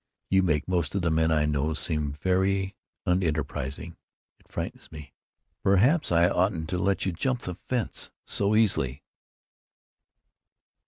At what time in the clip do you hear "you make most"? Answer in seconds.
0.31-0.95